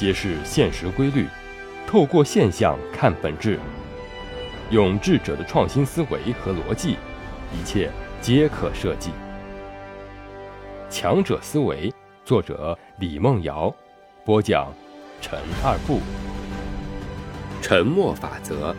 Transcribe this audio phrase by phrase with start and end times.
[0.00, 1.26] 揭示现实规律，
[1.86, 3.60] 透过现象看本质，
[4.70, 6.96] 用智者的创新思维和逻辑，
[7.52, 9.10] 一切皆可设计。
[10.88, 11.92] 强者思维，
[12.24, 13.70] 作者李梦瑶，
[14.24, 14.72] 播讲
[15.20, 16.00] 陈二步。
[17.60, 18.74] 沉默法则，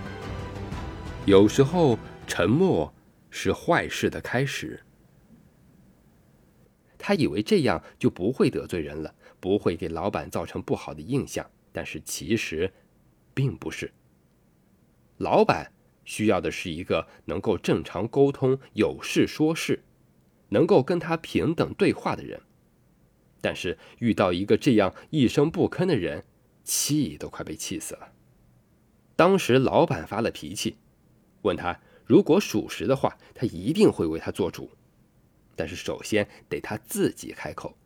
[1.25, 2.91] 有时候沉默
[3.29, 4.81] 是坏事的开始。
[6.97, 11.51] 他以为这样就不会得罪人了，不会给老板造成不好的印象。
[11.73, 12.71] 但是其实，
[13.33, 13.91] 并不是。
[15.17, 15.73] 老板
[16.05, 19.83] 需要的是一个能够正常沟通、有事说事、
[20.49, 22.41] 能够跟他平等对话的人。
[23.39, 26.23] 但是遇到一个这样一声不吭的人，
[26.63, 28.11] 气都快被气死了。
[29.15, 30.77] 当时老板发了脾气，
[31.43, 34.69] 问他如果属实的话，他一定会为他做主。
[35.55, 37.77] 但是首先得他自己开口，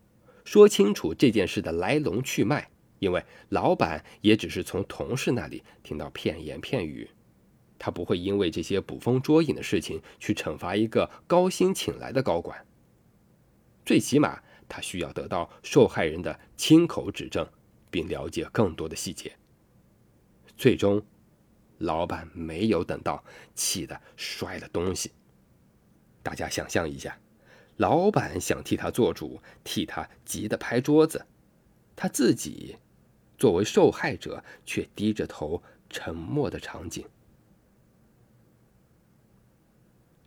[0.46, 7.10] 说清楚这件事的来龙去脉，因为老板也只是从同事那里听到片言片语，
[7.78, 12.64] 他不会因为这些捕风捉影的事情去惩罚一个高薪请来的高管。
[13.84, 17.46] 最起码他需要得到受害人的亲口指证，
[17.90, 19.36] 并了解更多的细节。
[20.56, 21.04] 最终，
[21.80, 23.24] 老板没有等到，
[23.56, 25.12] 气得摔了东西。
[26.22, 27.20] 大家想象一下。
[27.78, 31.26] 老板想替他做主，替他急得拍桌子，
[31.96, 32.78] 他自己
[33.38, 37.06] 作为受害者却低着头沉默的场景。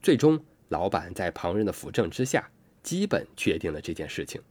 [0.03, 2.51] 最终，老板在旁人的扶正之下，
[2.83, 4.43] 基本确定了这件事情，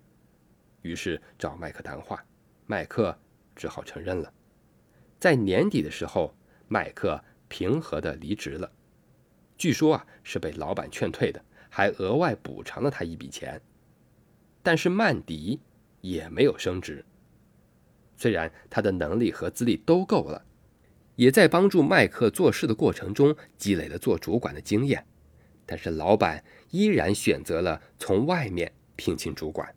[0.82, 2.26] 于是找麦克谈话，
[2.66, 3.18] 麦克
[3.56, 4.34] 只好承认了。
[5.20, 6.36] 在年底的时候，
[6.68, 8.72] 麦克平和的离职了，
[9.58, 11.44] 据说啊是被老板劝退的。
[11.70, 13.62] 还额外补偿了他一笔钱，
[14.64, 15.60] 但是曼迪
[16.02, 17.06] 也没有升职。
[18.16, 20.44] 虽然他的能力和资历都够了，
[21.16, 25.06] 也在帮助麦克做事的过程中积累了做主管的经验，
[25.66, 29.74] 但是老板依然选择了从外面聘请主管。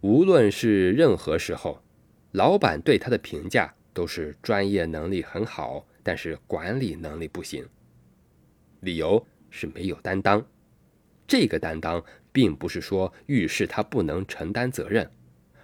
[0.00, 1.82] 无论是任何时候，
[2.32, 7.68] 老板对他的评价都是专业能力很好，但是管理能力不行。
[8.82, 10.44] 理由是没有担当，
[11.26, 15.08] 这个担当并不是说遇事他不能承担责任，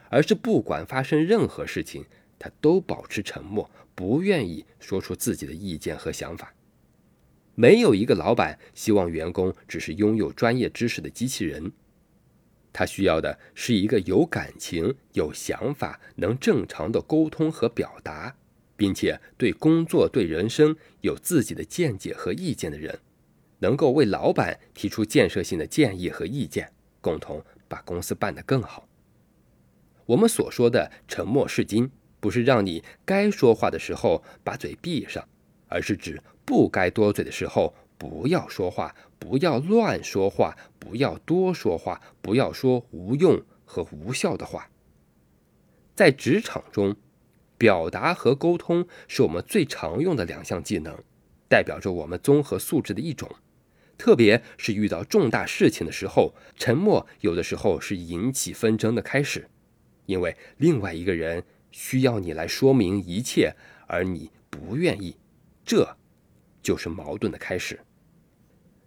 [0.08, 2.04] 而是不管发生任何事情，
[2.38, 6.54] 他都保持沉默，不愿意说出自己的意见和想法。
[7.56, 11.72] 没有一个老板希望员工只是拥有专业知识的机器人，
[12.72, 18.36] 他需要的是一个有感情、有想法、能正常的沟通和表达，
[18.76, 23.00] 并且对工作、对人生有自己的见解和意见的人。
[23.60, 28.88] 能够为老板提出建设性的建议和意见，共同把公司办得更好。
[30.06, 35.28] 我们所说的沉默是金，不是让你该说话的时候把嘴闭上，
[35.68, 44.70] 而是指不该多嘴的时候不要说话，不要乱说话，不要多说话，不要说无用和无效的话。
[45.94, 46.96] 在职场中，
[47.58, 50.96] 表达和沟通是我们最常用的两项技能，
[51.48, 53.28] 代表着我们综合素质的一种。
[53.98, 59.48] 特别是遇到重大事情的时候，沉默有的时候是引起纷争的开始，
[60.06, 63.56] 因为另外一个人需要你来说明一切，
[63.88, 65.16] 而你不愿意，
[65.64, 65.96] 这
[66.62, 67.80] 就是矛盾的开始。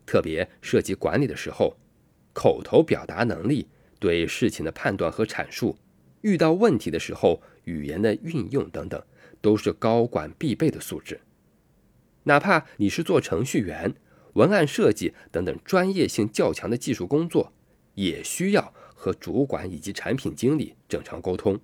[0.05, 1.77] 特别涉及管理的时候，
[2.31, 3.67] 口头表达能力、
[3.99, 5.77] 对事情的判断和阐述，
[6.21, 9.03] 遇到问题的时候语言的运用等等，
[9.41, 11.19] 都是高管必备的素质。
[12.23, 13.93] 哪怕你是做程序员。
[14.33, 17.51] 文案设计等等专业性较强的技术工作，
[17.95, 21.59] 也需要和主管以及产品经理正常沟通。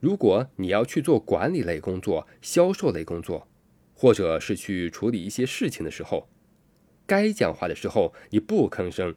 [0.00, 3.46] 如果你要去做管理类工作、销售类工作，
[3.94, 6.28] 或者是去处理一些事情的时候，
[7.06, 9.14] 该讲话的时候你不吭声，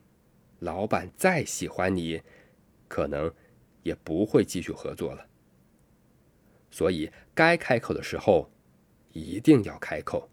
[0.59, 2.21] 老板再喜欢你，
[2.87, 3.33] 可能
[3.83, 5.27] 也不会继续合作了。
[6.69, 8.51] 所以，该开口的时候，
[9.11, 10.29] 一定要开口。